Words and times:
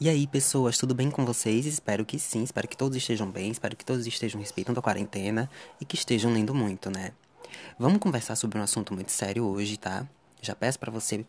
E 0.00 0.08
aí, 0.08 0.28
pessoas, 0.28 0.78
tudo 0.78 0.94
bem 0.94 1.10
com 1.10 1.26
vocês? 1.26 1.66
Espero 1.66 2.04
que 2.04 2.20
sim, 2.20 2.44
espero 2.44 2.68
que 2.68 2.76
todos 2.76 2.96
estejam 2.96 3.28
bem, 3.28 3.50
espero 3.50 3.74
que 3.74 3.84
todos 3.84 4.06
estejam 4.06 4.40
respeitando 4.40 4.78
a 4.78 4.82
quarentena 4.82 5.50
e 5.80 5.84
que 5.84 5.96
estejam 5.96 6.32
lendo 6.32 6.54
muito, 6.54 6.88
né? 6.88 7.10
Vamos 7.76 7.98
conversar 7.98 8.36
sobre 8.36 8.60
um 8.60 8.62
assunto 8.62 8.94
muito 8.94 9.10
sério 9.10 9.44
hoje, 9.44 9.76
tá? 9.76 10.06
Já 10.40 10.54
peço 10.54 10.78
para 10.78 10.92
você 10.92 11.26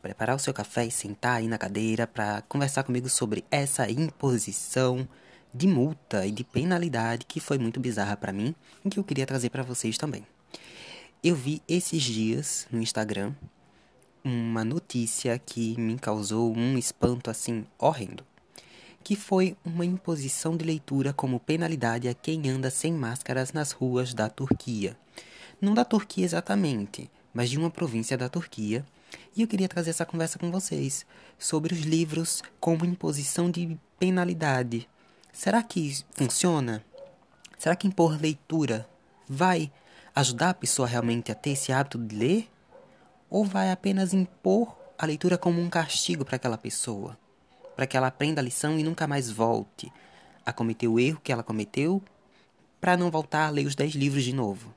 preparar 0.00 0.36
o 0.36 0.38
seu 0.38 0.54
café 0.54 0.86
e 0.86 0.90
sentar 0.92 1.38
aí 1.38 1.48
na 1.48 1.58
cadeira 1.58 2.06
para 2.06 2.42
conversar 2.42 2.84
comigo 2.84 3.08
sobre 3.08 3.44
essa 3.50 3.90
imposição 3.90 5.08
de 5.52 5.66
multa 5.66 6.24
e 6.24 6.30
de 6.30 6.44
penalidade 6.44 7.26
que 7.26 7.40
foi 7.40 7.58
muito 7.58 7.80
bizarra 7.80 8.16
para 8.16 8.32
mim 8.32 8.54
e 8.84 8.88
que 8.88 9.00
eu 9.00 9.04
queria 9.04 9.26
trazer 9.26 9.50
para 9.50 9.64
vocês 9.64 9.98
também. 9.98 10.24
Eu 11.24 11.34
vi 11.34 11.60
esses 11.66 12.00
dias 12.00 12.68
no 12.70 12.80
Instagram 12.80 13.32
uma 14.24 14.64
notícia 14.64 15.38
que 15.38 15.78
me 15.78 15.98
causou 15.98 16.54
um 16.56 16.78
espanto 16.78 17.30
assim 17.30 17.64
horrendo, 17.78 18.24
que 19.02 19.16
foi 19.16 19.56
uma 19.64 19.84
imposição 19.84 20.56
de 20.56 20.64
leitura 20.64 21.12
como 21.12 21.40
penalidade 21.40 22.08
a 22.08 22.14
quem 22.14 22.48
anda 22.48 22.70
sem 22.70 22.92
máscaras 22.92 23.52
nas 23.52 23.72
ruas 23.72 24.14
da 24.14 24.28
Turquia. 24.28 24.96
Não 25.60 25.74
da 25.74 25.84
Turquia 25.84 26.24
exatamente, 26.24 27.10
mas 27.32 27.50
de 27.50 27.58
uma 27.58 27.70
província 27.70 28.16
da 28.16 28.28
Turquia. 28.28 28.84
E 29.36 29.42
eu 29.42 29.48
queria 29.48 29.68
trazer 29.68 29.90
essa 29.90 30.06
conversa 30.06 30.38
com 30.38 30.50
vocês 30.50 31.04
sobre 31.38 31.74
os 31.74 31.80
livros 31.80 32.42
como 32.60 32.84
imposição 32.84 33.50
de 33.50 33.78
penalidade. 33.98 34.88
Será 35.32 35.62
que 35.62 35.98
funciona? 36.12 36.84
Será 37.58 37.76
que 37.76 37.86
impor 37.86 38.20
leitura 38.20 38.88
vai 39.28 39.70
ajudar 40.14 40.50
a 40.50 40.54
pessoa 40.54 40.86
realmente 40.86 41.30
a 41.30 41.34
ter 41.34 41.50
esse 41.50 41.72
hábito 41.72 41.98
de 41.98 42.14
ler? 42.14 42.48
Ou 43.32 43.46
vai 43.46 43.70
apenas 43.70 44.12
impor 44.12 44.76
a 44.98 45.06
leitura 45.06 45.38
como 45.38 45.58
um 45.58 45.70
castigo 45.70 46.22
para 46.22 46.36
aquela 46.36 46.58
pessoa, 46.58 47.18
para 47.74 47.86
que 47.86 47.96
ela 47.96 48.08
aprenda 48.08 48.42
a 48.42 48.44
lição 48.44 48.78
e 48.78 48.82
nunca 48.82 49.06
mais 49.06 49.30
volte 49.30 49.90
a 50.44 50.52
cometer 50.52 50.86
o 50.86 51.00
erro 51.00 51.18
que 51.24 51.32
ela 51.32 51.42
cometeu, 51.42 52.02
para 52.78 52.94
não 52.94 53.10
voltar 53.10 53.46
a 53.46 53.50
ler 53.50 53.66
os 53.66 53.74
dez 53.74 53.94
livros 53.94 54.22
de 54.22 54.34
novo, 54.34 54.74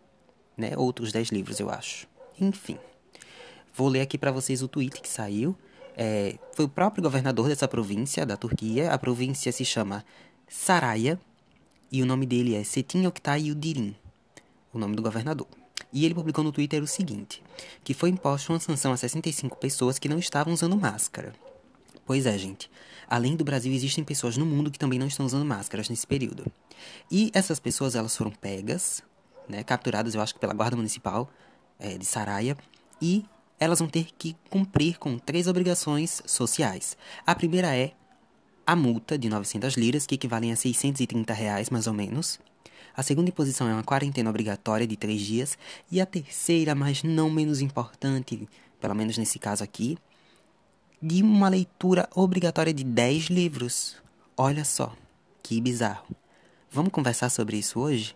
né? 0.56 0.72
Outros 0.78 1.12
dez 1.12 1.30
livros, 1.30 1.60
eu 1.60 1.70
acho. 1.70 2.08
Enfim, 2.40 2.78
vou 3.74 3.90
ler 3.90 4.00
aqui 4.00 4.18
para 4.18 4.32
vocês 4.32 4.62
o 4.64 4.70
tweet 4.70 5.02
que 5.02 5.10
saiu. 5.10 5.54
É, 5.98 6.38
foi 6.54 6.64
o 6.64 6.70
próprio 6.70 7.04
governador 7.04 7.50
dessa 7.50 7.68
província, 7.68 8.26
da 8.26 8.38
Turquia. 8.38 8.90
A 8.94 8.98
província 8.98 9.52
se 9.52 9.66
chama 9.66 10.06
Saraya 10.48 11.20
e 11.92 12.02
o 12.02 12.06
nome 12.06 12.26
dele 12.26 12.56
é 12.56 12.64
Setin 12.64 13.06
Oktay 13.06 13.48
Yildirim, 13.48 13.94
o 14.72 14.80
nome 14.80 14.96
do 14.96 15.02
governador. 15.02 15.65
E 15.96 16.04
ele 16.04 16.14
publicou 16.14 16.44
no 16.44 16.52
Twitter 16.52 16.84
o 16.84 16.88
seguinte: 16.88 17.42
que 17.82 17.94
foi 17.94 18.10
imposta 18.10 18.52
uma 18.52 18.60
sanção 18.60 18.92
a 18.92 18.98
65 18.98 19.56
pessoas 19.56 19.98
que 19.98 20.10
não 20.10 20.20
estavam 20.20 20.54
usando 20.54 20.76
máscara. 20.76 21.34
Pois 22.06 22.26
é, 22.26 22.38
gente. 22.38 22.70
Além 23.08 23.38
do 23.38 23.46
Brasil, 23.46 23.72
existem 23.72 24.04
pessoas 24.04 24.36
no 24.36 24.46
mundo 24.46 24.70
que 24.70 24.78
também 24.78 25.00
não 25.00 25.08
estão 25.08 25.26
usando 25.26 25.46
máscaras 25.46 25.88
nesse 25.88 26.06
período. 26.06 26.52
E 27.10 27.32
essas 27.34 27.62
pessoas, 27.62 27.96
elas 27.96 28.16
foram 28.16 28.32
pegas, 28.32 29.02
né, 29.48 29.64
capturadas, 29.64 30.16
eu 30.16 30.22
acho 30.22 30.34
que 30.34 30.40
pela 30.40 30.54
Guarda 30.54 30.76
Municipal 30.76 31.30
é, 31.80 31.98
de 31.98 32.06
Saraia, 32.06 32.58
e 33.02 33.24
elas 33.58 33.80
vão 33.80 33.88
ter 33.88 34.08
que 34.18 34.36
cumprir 34.50 34.98
com 34.98 35.18
três 35.18 35.48
obrigações 35.48 36.22
sociais. 36.26 36.98
A 37.26 37.34
primeira 37.34 37.74
é 37.74 37.94
a 38.68 38.76
multa 38.76 39.18
de 39.18 39.30
900 39.30 39.76
liras, 39.78 40.06
que 40.06 40.16
equivalem 40.16 40.52
a 40.52 40.58
630 40.58 41.34
reais, 41.34 41.70
mais 41.70 41.88
ou 41.88 41.94
menos. 41.94 42.40
A 42.96 43.04
segunda 43.04 43.30
imposição 43.30 43.68
é 43.68 43.74
uma 43.74 43.84
quarentena 43.84 44.30
obrigatória 44.30 44.88
de 44.88 44.96
três 44.96 45.22
dias. 45.22 45.58
E 45.92 46.00
a 46.00 46.06
terceira, 46.06 46.74
mas 46.74 47.04
não 47.04 47.30
menos 47.30 47.62
importante, 47.62 48.48
pelo 48.80 48.96
menos 48.96 49.18
nesse 49.18 49.38
caso 49.38 49.64
aqui, 49.64 49.98
de 51.02 51.22
uma 51.22 51.50
leitura 51.50 52.10
obrigatória 52.16 52.74
de 52.74 52.84
10 52.84 53.26
livros. 53.26 53.98
Olha 54.38 54.64
só, 54.64 54.96
que 55.44 55.60
bizarro. 55.62 56.08
Vamos 56.72 56.92
conversar 56.92 57.30
sobre 57.30 57.58
isso 57.58 57.80
hoje? 57.80 58.16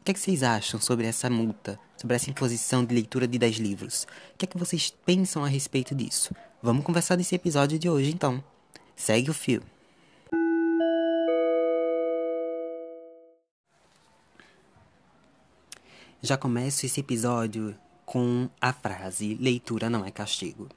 O 0.00 0.04
que, 0.04 0.10
é 0.10 0.14
que 0.14 0.20
vocês 0.20 0.42
acham 0.42 0.80
sobre 0.80 1.06
essa 1.06 1.30
multa, 1.30 1.78
sobre 1.96 2.16
essa 2.16 2.28
imposição 2.28 2.84
de 2.84 2.94
leitura 2.94 3.28
de 3.28 3.38
10 3.38 3.56
livros? 3.56 4.06
O 4.34 4.38
que 4.38 4.44
é 4.44 4.48
que 4.48 4.58
vocês 4.58 4.92
pensam 5.04 5.44
a 5.44 5.48
respeito 5.48 5.94
disso? 5.94 6.34
Vamos 6.60 6.84
conversar 6.84 7.16
nesse 7.16 7.34
episódio 7.34 7.78
de 7.78 7.88
hoje 7.88 8.10
então. 8.12 8.42
Segue 8.96 9.30
o 9.30 9.34
fio. 9.34 9.62
Já 16.24 16.36
começo 16.36 16.86
esse 16.86 17.00
episódio 17.00 17.74
com 18.06 18.48
a 18.60 18.72
frase: 18.72 19.34
leitura 19.40 19.90
não 19.90 20.04
é 20.04 20.10
castigo. 20.12 20.68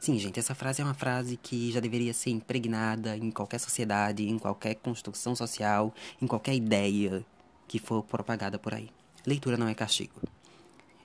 Sim, 0.00 0.18
gente, 0.18 0.40
essa 0.40 0.54
frase 0.54 0.80
é 0.80 0.84
uma 0.84 0.94
frase 0.94 1.36
que 1.36 1.70
já 1.70 1.78
deveria 1.78 2.14
ser 2.14 2.30
impregnada 2.30 3.14
em 3.14 3.30
qualquer 3.30 3.60
sociedade, 3.60 4.26
em 4.26 4.38
qualquer 4.38 4.76
construção 4.76 5.36
social, 5.36 5.92
em 6.22 6.26
qualquer 6.26 6.54
ideia 6.54 7.22
que 7.66 7.78
for 7.78 8.02
propagada 8.02 8.58
por 8.58 8.72
aí. 8.72 8.88
Leitura 9.26 9.58
não 9.58 9.68
é 9.68 9.74
castigo. 9.74 10.22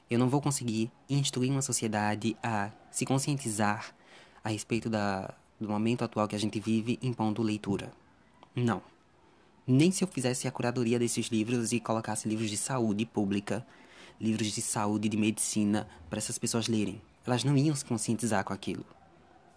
Eu 0.10 0.18
não 0.18 0.30
vou 0.30 0.40
conseguir 0.40 0.90
instruir 1.10 1.52
uma 1.52 1.62
sociedade 1.62 2.38
a 2.42 2.72
se 2.90 3.06
conscientizar 3.06 3.94
a 4.42 4.48
respeito 4.48 4.90
da, 4.90 5.34
do 5.60 5.68
momento 5.68 6.06
atual 6.06 6.26
que 6.30 6.38
a 6.38 6.40
gente 6.40 6.58
vive 6.58 6.98
impondo 7.02 7.42
leitura. 7.42 7.92
Não. 8.56 8.93
Nem 9.66 9.92
se 9.92 10.04
eu 10.04 10.08
fizesse 10.08 10.48
a 10.48 10.52
curadoria 10.52 11.00
desses 11.00 11.28
livros 11.28 11.72
e 11.72 11.80
colocasse 11.80 12.28
livros 12.28 12.50
de 12.50 12.58
saúde 12.58 13.06
pública, 13.06 13.66
livros 14.20 14.52
de 14.52 14.62
saúde, 14.62 15.08
de 15.08 15.18
medicina, 15.18 15.88
para 16.10 16.20
essas 16.20 16.38
pessoas 16.38 16.68
lerem. 16.68 17.02
Elas 17.26 17.44
não 17.44 17.58
iam 17.58 17.76
se 17.76 17.86
conscientizar 17.86 18.44
com 18.44 18.54
aquilo. 18.54 18.86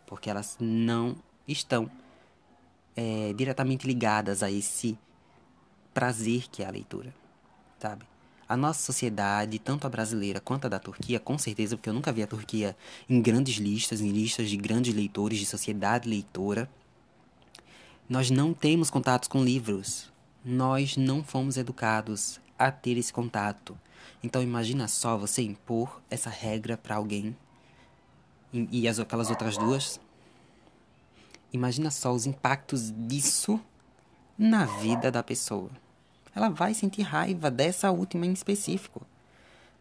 Porque 0.07 0.31
elas 0.31 0.57
não 0.61 1.17
estão 1.49 1.91
é, 2.95 3.33
diretamente 3.33 3.87
ligadas 3.87 4.43
a 4.43 4.51
esse 4.51 4.97
prazer 5.93 6.47
que 6.51 6.63
é 6.63 6.67
a 6.67 6.71
leitura, 6.71 7.15
sabe? 7.79 8.05
A 8.49 8.57
nossa 8.57 8.81
sociedade, 8.81 9.59
tanto 9.59 9.87
a 9.87 9.91
brasileira 9.91 10.39
quanto 10.41 10.67
a 10.67 10.69
da 10.69 10.79
Turquia, 10.79 11.19
com 11.19 11.37
certeza, 11.37 11.77
porque 11.77 11.89
eu 11.89 11.95
nunca 11.95 12.13
vi 12.13 12.23
a 12.23 12.27
Turquia 12.29 12.77
em 13.09 13.21
grandes 13.21 13.57
listas, 13.57 14.01
em 14.01 14.11
listas 14.11 14.49
de 14.49 14.57
grandes 14.57 14.95
leitores, 14.95 15.39
de 15.39 15.47
sociedade 15.47 16.09
leitora, 16.09 16.71
nós 18.09 18.31
não 18.31 18.55
temos 18.55 18.89
contatos 18.89 19.29
com 19.29 19.43
livros. 19.43 20.13
Nós 20.45 20.97
não 20.97 21.25
fomos 21.25 21.57
educados 21.57 22.41
a 22.57 22.71
ter 22.71 22.97
esse 22.97 23.13
contato. 23.13 23.77
Então 24.23 24.43
imagina 24.43 24.87
só 24.87 25.17
você 25.17 25.43
impor 25.43 26.01
essa 26.09 26.31
regra 26.31 26.77
para 26.77 26.97
alguém 26.97 27.37
e, 28.53 28.83
e 28.83 28.89
as, 28.89 29.01
aquelas 29.01 29.29
outras 29.29 29.59
duas. 29.59 30.01
Imagina 31.53 31.91
só 31.91 32.13
os 32.13 32.27
impactos 32.27 32.93
disso 32.97 33.61
na 34.39 34.67
vida 34.67 35.11
da 35.11 35.23
pessoa. 35.23 35.71
Ela 36.35 36.49
vai 36.49 36.75
sentir 36.75 37.03
raiva 37.03 37.51
dessa 37.51 37.91
última 37.91 38.25
em 38.25 38.33
específico. 38.33 39.05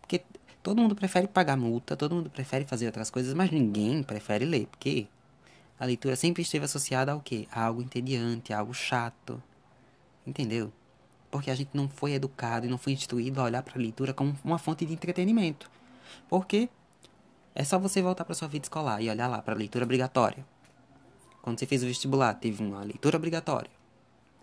Porque 0.01 0.23
todo 0.63 0.81
mundo 0.81 0.95
prefere 0.95 1.27
pagar 1.27 1.57
multa, 1.57 1.95
todo 1.95 2.15
mundo 2.15 2.29
prefere 2.29 2.65
fazer 2.65 2.87
outras 2.87 3.11
coisas, 3.11 3.33
mas 3.33 3.51
ninguém 3.51 4.01
prefere 4.01 4.45
ler, 4.45 4.65
porque 4.67 5.07
a 5.79 5.85
leitura 5.85 6.15
sempre 6.15 6.41
esteve 6.41 6.65
associada 6.65 7.11
ao 7.11 7.19
quê? 7.19 7.47
A 7.51 7.65
algo 7.65 7.81
entediante, 7.81 8.53
a 8.53 8.59
algo 8.59 8.73
chato. 8.73 9.41
Entendeu? 10.25 10.71
Porque 11.29 11.51
a 11.51 11.55
gente 11.55 11.71
não 11.73 11.89
foi 11.89 12.13
educado 12.13 12.65
e 12.65 12.69
não 12.69 12.77
foi 12.77 12.93
instruído 12.93 13.41
a 13.41 13.43
olhar 13.43 13.61
para 13.61 13.77
a 13.77 13.81
leitura 13.81 14.13
como 14.13 14.35
uma 14.43 14.57
fonte 14.57 14.85
de 14.85 14.93
entretenimento. 14.93 15.69
Porque 16.29 16.69
é 17.53 17.63
só 17.63 17.77
você 17.77 18.01
voltar 18.01 18.23
para 18.23 18.35
sua 18.35 18.47
vida 18.47 18.65
escolar 18.65 19.01
e 19.01 19.09
olhar 19.09 19.27
lá 19.27 19.41
para 19.41 19.53
a 19.53 19.57
leitura 19.57 19.85
obrigatória. 19.85 20.45
Quando 21.41 21.59
você 21.59 21.65
fez 21.65 21.83
o 21.83 21.87
vestibular, 21.87 22.33
teve 22.33 22.63
uma 22.63 22.81
leitura 22.83 23.17
obrigatória. 23.17 23.69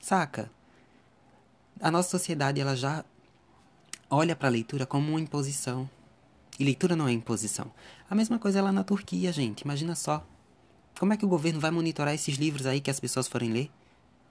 Saca? 0.01 0.51
A 1.81 1.91
nossa 1.91 2.11
sociedade 2.11 2.61
ela 2.61 2.77
já 2.77 3.05
olha 4.09 4.37
para 4.37 4.49
a 4.49 4.51
leitura 4.51 4.85
como 4.87 5.11
uma 5.11 5.21
imposição. 5.21 5.89
E 6.61 6.65
leitura 6.65 6.95
não 6.95 7.09
é 7.09 7.13
imposição. 7.13 7.73
A 8.09 8.15
mesma 8.15 8.39
coisa 8.39 8.63
lá 8.63 8.71
na 8.71 8.85
Turquia, 8.85 9.33
gente. 9.33 9.63
Imagina 9.63 9.95
só. 9.95 10.25
Como 10.99 11.13
é 11.13 11.17
que 11.17 11.25
o 11.25 11.29
governo 11.29 11.59
vai 11.59 11.71
monitorar 11.71 12.15
esses 12.15 12.37
livros 12.37 12.67
aí 12.67 12.81
que 12.81 12.91
as 12.91 13.01
pessoas 13.01 13.27
forem 13.27 13.51
ler? 13.53 13.71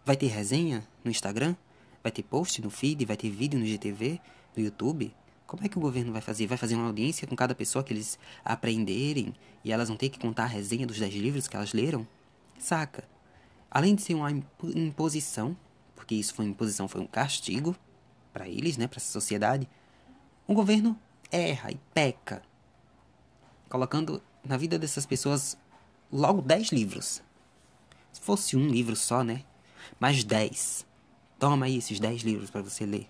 Vai 0.06 0.16
ter 0.16 0.28
resenha 0.28 0.88
no 1.04 1.12
Instagram? 1.12 1.56
Vai 2.02 2.12
ter 2.12 2.24
post 2.24 2.62
no 2.62 2.70
feed? 2.70 3.06
Vai 3.06 3.18
ter 3.18 3.30
vídeo 3.30 3.60
no 3.60 3.66
GTV? 3.66 4.20
No 4.56 4.64
YouTube? 4.64 5.14
Como 5.46 5.66
é 5.66 5.70
que 5.70 5.78
o 5.78 5.82
governo 5.82 6.14
vai 6.14 6.22
fazer? 6.22 6.48
Vai 6.48 6.58
fazer 6.58 6.76
uma 6.76 6.88
audiência 6.88 7.28
com 7.28 7.36
cada 7.36 7.54
pessoa 7.54 7.84
que 7.84 7.92
eles 7.92 8.18
aprenderem 8.44 9.36
e 9.64 9.72
elas 9.72 9.90
vão 9.90 9.98
ter 9.98 10.10
que 10.10 10.18
contar 10.18 10.44
a 10.44 10.48
resenha 10.48 10.88
dos 10.88 10.98
10 10.98 11.14
livros 11.16 11.48
que 11.48 11.56
elas 11.56 11.74
leram? 11.74 12.08
Saca? 12.58 13.04
Além 13.70 13.94
de 13.94 14.02
ser 14.02 14.14
uma 14.14 14.32
imposição, 14.32 15.56
porque 15.96 16.16
isso 16.16 16.34
foi 16.34 16.46
uma 16.46 16.52
imposição, 16.52 16.88
foi 16.88 17.02
um 17.02 17.08
castigo 17.08 17.76
para 18.32 18.48
eles, 18.48 18.78
né, 18.78 18.88
para 18.88 18.98
essa 18.98 19.12
sociedade, 19.12 19.68
o 20.48 20.54
governo 20.54 20.98
erra 21.30 21.72
e 21.72 21.80
peca, 21.94 22.42
colocando 23.70 24.22
na 24.44 24.58
vida 24.58 24.80
dessas 24.80 25.06
pessoas 25.06 25.58
logo 26.12 26.42
10 26.42 26.70
livros. 26.70 27.22
Se 28.12 28.22
fosse 28.22 28.58
um 28.58 28.68
livro 28.68 28.96
só, 28.96 29.24
né? 29.24 29.44
Mais 30.00 30.24
10. 30.24 30.86
Toma 31.40 31.66
aí 31.66 31.78
esses 31.78 32.00
10 32.00 32.22
livros 32.22 32.50
para 32.50 32.62
você 32.62 32.86
ler. 32.86 33.08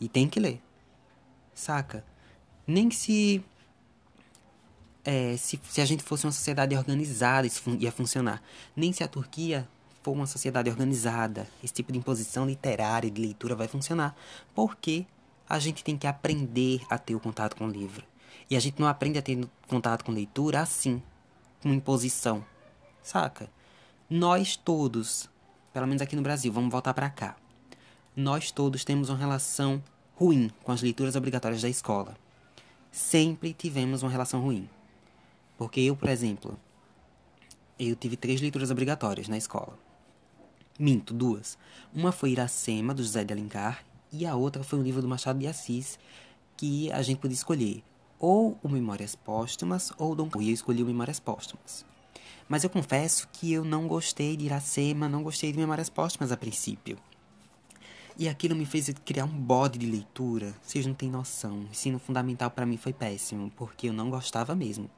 E 0.00 0.08
tem 0.08 0.28
que 0.28 0.38
ler. 0.38 0.60
Saca? 1.54 2.04
Nem 2.66 2.90
se, 2.90 3.42
é, 5.04 5.36
se. 5.36 5.60
Se 5.68 5.80
a 5.80 5.84
gente 5.84 6.02
fosse 6.02 6.26
uma 6.26 6.32
sociedade 6.32 6.76
organizada, 6.76 7.46
isso 7.46 7.62
ia 7.78 7.90
funcionar. 7.90 8.42
Nem 8.76 8.92
se 8.92 9.02
a 9.02 9.08
Turquia 9.08 9.68
for 10.02 10.12
uma 10.12 10.26
sociedade 10.26 10.68
organizada, 10.68 11.46
esse 11.62 11.72
tipo 11.72 11.92
de 11.92 11.98
imposição 11.98 12.46
literária 12.46 13.10
de 13.10 13.20
leitura 13.20 13.54
vai 13.54 13.68
funcionar. 13.68 14.14
Porque 14.54 15.06
a 15.48 15.58
gente 15.58 15.84
tem 15.84 15.96
que 15.96 16.06
aprender 16.06 16.80
a 16.88 16.98
ter 16.98 17.14
o 17.14 17.20
contato 17.20 17.56
com 17.56 17.66
o 17.66 17.70
livro. 17.70 18.04
E 18.48 18.56
a 18.56 18.60
gente 18.60 18.80
não 18.80 18.88
aprende 18.88 19.18
a 19.18 19.22
ter 19.22 19.38
contato 19.68 20.04
com 20.04 20.12
leitura 20.12 20.60
assim, 20.60 21.02
com 21.62 21.72
imposição. 21.72 22.44
Saca? 23.02 23.48
Nós 24.10 24.56
todos, 24.56 25.30
pelo 25.72 25.86
menos 25.86 26.02
aqui 26.02 26.16
no 26.16 26.22
Brasil, 26.22 26.52
vamos 26.52 26.70
voltar 26.70 26.92
para 26.92 27.08
cá. 27.08 27.36
Nós 28.14 28.50
todos 28.50 28.84
temos 28.84 29.08
uma 29.08 29.16
relação 29.16 29.82
ruim 30.14 30.50
com 30.62 30.72
as 30.72 30.82
leituras 30.82 31.16
obrigatórias 31.16 31.62
da 31.62 31.68
escola. 31.68 32.16
Sempre 32.90 33.54
tivemos 33.54 34.02
uma 34.02 34.10
relação 34.10 34.42
ruim. 34.42 34.68
Porque 35.56 35.80
eu, 35.80 35.96
por 35.96 36.08
exemplo, 36.08 36.58
eu 37.78 37.96
tive 37.96 38.16
três 38.16 38.40
leituras 38.40 38.70
obrigatórias 38.70 39.28
na 39.28 39.38
escola. 39.38 39.78
Minto, 40.78 41.14
duas. 41.14 41.56
Uma 41.94 42.12
foi 42.12 42.32
Iracema, 42.32 42.92
do 42.92 43.02
José 43.02 43.24
de 43.24 43.32
Alencar, 43.32 43.84
e 44.10 44.26
a 44.26 44.34
outra 44.34 44.62
foi 44.62 44.78
um 44.78 44.82
livro 44.82 45.00
do 45.00 45.08
Machado 45.08 45.38
de 45.38 45.46
Assis, 45.46 45.98
que 46.56 46.92
a 46.92 47.00
gente 47.02 47.18
podia 47.18 47.34
escolher 47.34 47.82
ou 48.22 48.56
o 48.62 48.68
Memórias 48.68 49.16
Póstumas 49.16 49.92
ou 49.98 50.14
Dom 50.14 50.30
E 50.40 50.48
eu 50.48 50.54
escolhi 50.54 50.80
o 50.80 50.86
Memórias 50.86 51.18
Póstumas. 51.18 51.84
Mas 52.48 52.62
eu 52.62 52.70
confesso 52.70 53.26
que 53.32 53.52
eu 53.52 53.64
não 53.64 53.88
gostei 53.88 54.36
de 54.36 54.44
Iracema, 54.44 55.08
não 55.08 55.24
gostei 55.24 55.50
de 55.50 55.58
Memórias 55.58 55.90
Póstumas 55.90 56.30
a 56.30 56.36
princípio. 56.36 56.96
E 58.16 58.28
aquilo 58.28 58.54
me 58.54 58.64
fez 58.64 58.94
criar 59.04 59.24
um 59.24 59.40
bode 59.40 59.76
de 59.76 59.86
leitura. 59.86 60.54
Vocês 60.62 60.86
não 60.86 60.94
têm 60.94 61.10
noção. 61.10 61.60
O 61.60 61.64
ensino 61.64 61.98
fundamental 61.98 62.48
para 62.48 62.64
mim 62.64 62.76
foi 62.76 62.92
péssimo, 62.92 63.50
porque 63.56 63.88
eu 63.88 63.92
não 63.92 64.08
gostava 64.08 64.54
mesmo 64.54 64.88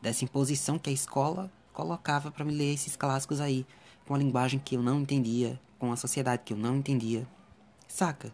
dessa 0.00 0.24
imposição 0.24 0.78
que 0.78 0.88
a 0.88 0.92
escola 0.92 1.52
colocava 1.74 2.30
para 2.30 2.44
me 2.44 2.54
ler 2.54 2.72
esses 2.72 2.96
clássicos 2.96 3.40
aí, 3.40 3.66
com 4.06 4.14
a 4.14 4.18
linguagem 4.18 4.58
que 4.58 4.76
eu 4.76 4.82
não 4.82 5.00
entendia, 5.00 5.60
com 5.78 5.92
a 5.92 5.96
sociedade 5.96 6.42
que 6.46 6.54
eu 6.54 6.56
não 6.56 6.76
entendia. 6.76 7.26
Saca? 7.86 8.32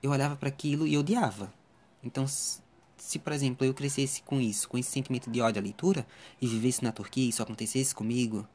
Eu 0.00 0.12
olhava 0.12 0.36
para 0.36 0.48
aquilo 0.48 0.86
e 0.86 0.96
odiava. 0.96 1.52
Então, 2.02 2.26
se, 3.02 3.18
por 3.18 3.32
exemplo, 3.32 3.66
eu 3.66 3.74
crescesse 3.74 4.22
com 4.22 4.40
isso, 4.40 4.68
com 4.68 4.78
esse 4.78 4.88
sentimento 4.88 5.28
de 5.28 5.40
ódio 5.40 5.60
à 5.60 5.62
leitura, 5.62 6.06
e 6.40 6.46
vivesse 6.46 6.84
na 6.84 6.92
Turquia 6.92 7.24
e 7.24 7.30
isso 7.30 7.42
acontecesse 7.42 7.92
comigo, 7.92 8.46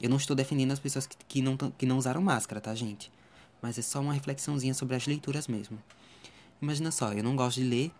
eu 0.00 0.08
não 0.08 0.16
estou 0.16 0.34
defendendo 0.34 0.72
as 0.72 0.78
pessoas 0.78 1.06
que, 1.06 1.16
que, 1.28 1.42
não, 1.42 1.54
que 1.56 1.84
não 1.84 1.98
usaram 1.98 2.22
máscara, 2.22 2.62
tá, 2.62 2.74
gente? 2.74 3.12
Mas 3.60 3.78
é 3.78 3.82
só 3.82 4.00
uma 4.00 4.14
reflexãozinha 4.14 4.72
sobre 4.72 4.96
as 4.96 5.06
leituras 5.06 5.46
mesmo. 5.46 5.78
Imagina 6.62 6.90
só, 6.90 7.12
eu 7.12 7.22
não 7.22 7.36
gosto 7.36 7.60
de 7.60 7.64
ler, 7.64 7.92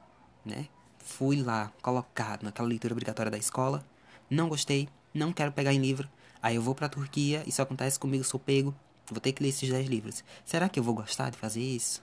né? 0.43 0.69
Fui 0.99 1.43
lá, 1.43 1.71
colocado 1.83 2.45
naquela 2.45 2.67
leitura 2.67 2.95
obrigatória 2.95 3.31
da 3.31 3.39
escola, 3.39 3.85
não 4.29 4.49
gostei, 4.49 4.89
não 5.13 5.35
quero 5.35 5.53
pegar 5.53 5.75
em 5.75 5.79
livro, 5.79 6.09
aí 6.43 6.57
eu 6.57 6.63
vou 6.63 6.75
pra 6.75 6.89
Turquia, 6.89 7.45
isso 7.47 7.61
acontece 7.61 8.01
comigo, 8.01 8.25
sou 8.25 8.41
pego, 8.41 8.75
vou 9.07 9.21
ter 9.21 9.33
que 9.33 9.43
ler 9.43 9.51
esses 9.51 9.69
10 9.69 9.87
livros. 9.87 10.25
Será 10.47 10.67
que 10.67 10.81
eu 10.81 10.83
vou 10.83 10.95
gostar 10.95 11.29
de 11.29 11.37
fazer 11.37 11.61
isso? 11.61 12.03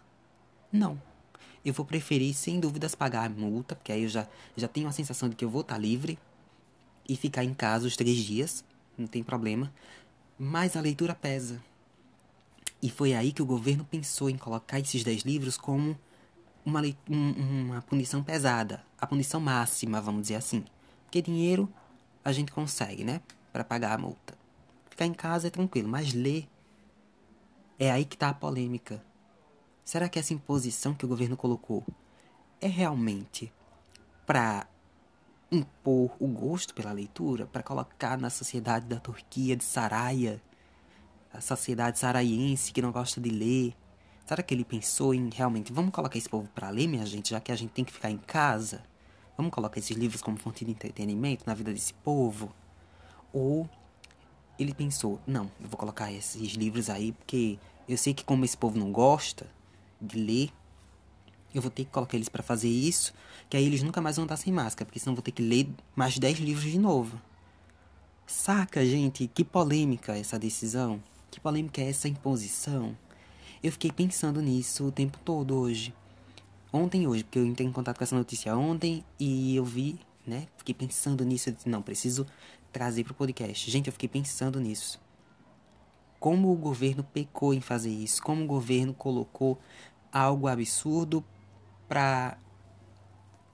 Não 0.72 1.02
eu 1.70 1.74
vou 1.74 1.86
preferir, 1.86 2.34
sem 2.34 2.60
dúvidas, 2.60 2.96
pagar 2.96 3.26
a 3.26 3.30
multa, 3.30 3.76
porque 3.76 3.92
aí 3.92 4.04
eu 4.04 4.10
já, 4.10 4.28
já 4.56 4.68
tenho 4.68 4.88
a 4.88 4.92
sensação 4.92 5.30
de 5.30 5.36
que 5.36 5.44
eu 5.44 5.50
vou 5.50 5.62
estar 5.62 5.78
livre 5.78 6.18
e 7.08 7.16
ficar 7.16 7.44
em 7.44 7.54
casa 7.54 7.88
os 7.88 7.96
três 7.96 8.18
dias, 8.18 8.64
não 8.98 9.08
tem 9.08 9.24
problema. 9.24 9.72
Mas 10.38 10.76
a 10.76 10.82
leitura 10.82 11.16
pesa. 11.16 11.62
E 12.82 12.90
foi 12.90 13.14
aí 13.14 13.32
que 13.32 13.42
o 13.42 13.46
governo 13.46 13.84
pensou 13.86 14.30
em 14.30 14.38
colocar 14.38 14.80
esses 14.80 15.04
dez 15.04 15.24
livros 15.24 15.58
como 15.58 15.98
uma, 16.66 16.82
uma 17.08 17.82
punição 17.82 18.24
pesada, 18.24 18.84
a 19.00 19.08
punição 19.08 19.40
máxima, 19.40 20.02
vamos 20.02 20.24
dizer 20.24 20.36
assim. 20.36 20.64
Porque 21.06 21.22
dinheiro 21.22 21.72
a 22.24 22.32
gente 22.32 22.52
consegue, 22.52 23.04
né? 23.04 23.22
Para 23.52 23.64
pagar 23.64 23.94
a 23.94 23.98
multa. 23.98 24.38
Ficar 24.90 25.06
em 25.06 25.14
casa 25.14 25.48
é 25.48 25.50
tranquilo, 25.50 25.88
mas 25.88 26.14
ler 26.14 26.48
é 27.80 27.92
aí 27.92 28.06
que 28.06 28.16
está 28.16 28.30
a 28.30 28.34
polêmica. 28.34 29.04
Será 29.88 30.10
que 30.10 30.20
essa 30.20 30.34
imposição 30.34 30.94
que 30.94 31.06
o 31.06 31.08
governo 31.08 31.38
colocou 31.38 31.82
é 32.60 32.68
realmente 32.68 33.54
para 34.26 34.68
impor 35.50 36.12
o 36.20 36.28
gosto 36.28 36.74
pela 36.74 36.92
leitura, 36.92 37.46
para 37.46 37.64
colocar 37.64 38.18
na 38.18 38.30
sociedade 38.30 38.86
da 38.86 39.00
Turquia 39.00 39.56
de 39.56 39.64
Saraia, 39.64 40.42
a 41.34 41.40
sociedade 41.40 42.00
saraiense 42.00 42.74
que 42.74 42.82
não 42.82 42.92
gosta 42.92 43.22
de 43.22 43.30
ler? 43.30 43.74
Será 44.26 44.44
que 44.44 44.54
ele 44.54 44.66
pensou 44.66 45.14
em 45.14 45.30
realmente 45.34 45.72
vamos 45.72 45.94
colocar 45.94 46.18
esse 46.18 46.28
povo 46.28 46.50
para 46.54 46.70
ler, 46.70 46.86
minha 46.86 47.06
gente, 47.06 47.30
já 47.30 47.40
que 47.40 47.54
a 47.54 47.56
gente 47.56 47.72
tem 47.72 47.86
que 47.86 47.94
ficar 47.94 48.12
em 48.12 48.18
casa? 48.18 48.84
Vamos 49.38 49.54
colocar 49.54 49.80
esses 49.80 49.96
livros 49.96 50.22
como 50.22 50.36
fonte 50.36 50.66
de 50.66 50.72
entretenimento 50.72 51.46
na 51.48 51.54
vida 51.54 51.72
desse 51.72 51.94
povo? 51.94 52.54
Ou 53.32 53.70
ele 54.60 54.74
pensou, 54.74 55.18
não, 55.26 55.50
eu 55.62 55.70
vou 55.70 55.78
colocar 55.78 56.12
esses 56.12 56.56
livros 56.56 56.90
aí 56.90 57.14
porque 57.14 57.58
eu 57.88 57.98
sei 57.98 58.14
que 58.14 58.26
como 58.26 58.44
esse 58.44 58.58
povo 58.58 58.78
não 58.78 58.92
gosta, 58.92 59.56
de 60.02 60.20
ler, 60.20 60.50
eu 61.54 61.62
vou 61.62 61.72
ter 61.72 61.86
que 61.86 61.92
colocar 61.92 62.16
eles 62.16 62.30
para 62.30 62.44
fazer 62.44 62.70
isso, 62.70 63.14
que 63.50 63.58
aí 63.58 63.66
eles 63.66 63.82
nunca 63.82 64.02
mais 64.02 64.16
vão 64.16 64.26
estar 64.26 64.38
sem 64.38 64.54
máscara, 64.54 64.86
porque 64.86 65.00
senão 65.00 65.16
vou 65.16 65.22
ter 65.22 65.32
que 65.32 65.42
ler 65.42 65.70
mais 65.96 66.18
10 66.18 66.40
livros 66.40 66.72
de 66.72 66.78
novo. 66.78 67.20
Saca, 68.26 68.86
gente? 68.86 69.28
Que 69.28 69.44
polêmica 69.44 70.18
essa 70.18 70.38
decisão. 70.38 71.02
Que 71.32 71.40
polêmica 71.40 71.82
é 71.82 71.90
essa 71.90 72.08
imposição. 72.08 72.96
Eu 73.64 73.72
fiquei 73.72 73.92
pensando 73.92 74.42
nisso 74.42 74.86
o 74.86 74.92
tempo 74.92 75.18
todo 75.24 75.56
hoje. 75.56 75.94
Ontem 76.72 77.08
hoje, 77.08 77.24
porque 77.24 77.40
eu 77.40 77.46
entrei 77.46 77.66
em 77.68 77.72
contato 77.72 77.98
com 77.98 78.04
essa 78.04 78.16
notícia 78.16 78.56
ontem 78.56 79.04
e 79.18 79.56
eu 79.56 79.64
vi, 79.64 79.98
né? 80.26 80.48
Fiquei 80.58 80.76
pensando 80.76 81.24
nisso. 81.24 81.50
Eu 81.50 81.54
disse, 81.54 81.70
não, 81.70 81.82
preciso 81.82 82.28
trazer 82.72 83.06
pro 83.06 83.14
podcast. 83.14 83.72
Gente, 83.72 83.88
eu 83.88 83.94
fiquei 83.94 84.10
pensando 84.10 84.60
nisso 84.60 85.00
como 86.20 86.52
o 86.52 86.56
governo 86.56 87.04
pecou 87.04 87.54
em 87.54 87.62
fazer 87.62 87.92
isso, 87.92 88.22
como 88.22 88.44
o 88.44 88.48
governo 88.48 88.94
colocou 88.94 89.60
algo 90.12 90.48
absurdo 90.48 91.24
para 91.88 92.38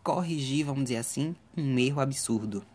corrigir, 0.03 0.65
vamos 0.65 0.83
dizer 0.83 0.97
assim, 0.97 1.35
um 1.55 1.77
erro 1.79 2.01
absurdo. 2.01 2.65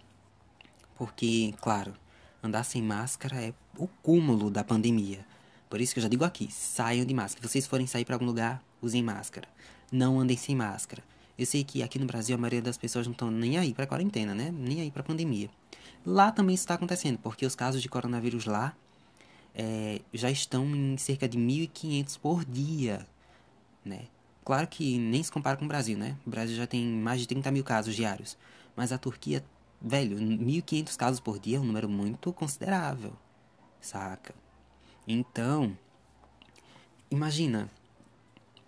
Porque, 0.96 1.54
claro, 1.60 1.94
andar 2.42 2.64
sem 2.64 2.82
máscara 2.82 3.40
é 3.40 3.54
o 3.76 3.86
cúmulo 3.86 4.50
da 4.50 4.64
pandemia. 4.64 5.24
Por 5.68 5.80
isso 5.80 5.92
que 5.92 6.00
eu 6.00 6.02
já 6.02 6.08
digo 6.08 6.24
aqui, 6.24 6.50
saiam 6.50 7.04
de 7.04 7.14
máscara. 7.14 7.46
Se 7.46 7.52
vocês 7.52 7.66
forem 7.66 7.86
sair 7.86 8.04
para 8.04 8.14
algum 8.14 8.26
lugar, 8.26 8.62
usem 8.80 9.02
máscara. 9.02 9.48
Não 9.92 10.18
andem 10.18 10.36
sem 10.36 10.56
máscara. 10.56 11.02
Eu 11.38 11.46
sei 11.46 11.62
que 11.62 11.82
aqui 11.82 11.98
no 11.98 12.06
Brasil 12.06 12.34
a 12.34 12.38
maioria 12.38 12.62
das 12.62 12.76
pessoas 12.76 13.06
não 13.06 13.12
estão 13.12 13.30
nem 13.30 13.58
aí 13.58 13.72
para 13.72 13.86
quarentena, 13.86 14.34
né? 14.34 14.50
Nem 14.50 14.80
aí 14.80 14.90
para 14.90 15.02
pandemia. 15.02 15.48
Lá 16.04 16.32
também 16.32 16.54
isso 16.54 16.64
está 16.64 16.74
acontecendo, 16.74 17.18
porque 17.18 17.46
os 17.46 17.54
casos 17.54 17.80
de 17.80 17.88
coronavírus 17.88 18.44
lá 18.44 18.74
é, 19.58 20.00
já 20.14 20.30
estão 20.30 20.64
em 20.64 20.96
cerca 20.96 21.28
de 21.28 21.36
1.500 21.36 22.18
por 22.20 22.44
dia, 22.44 23.04
né? 23.84 24.02
Claro 24.44 24.68
que 24.68 24.96
nem 24.98 25.20
se 25.20 25.32
compara 25.32 25.56
com 25.56 25.64
o 25.64 25.68
Brasil, 25.68 25.98
né? 25.98 26.16
O 26.24 26.30
Brasil 26.30 26.56
já 26.56 26.66
tem 26.66 26.86
mais 26.86 27.20
de 27.20 27.26
30 27.26 27.50
mil 27.50 27.64
casos 27.64 27.94
diários. 27.94 28.38
Mas 28.76 28.92
a 28.92 28.98
Turquia, 28.98 29.44
velho, 29.82 30.16
1.500 30.16 30.96
casos 30.96 31.20
por 31.20 31.40
dia 31.40 31.56
é 31.56 31.60
um 31.60 31.64
número 31.64 31.88
muito 31.88 32.32
considerável, 32.32 33.12
saca? 33.80 34.32
Então, 35.06 35.76
imagina, 37.10 37.68